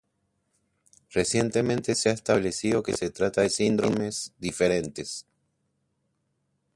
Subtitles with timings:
[1.11, 5.27] Recientemente se ha establecido que se trata de síndromes diferentes.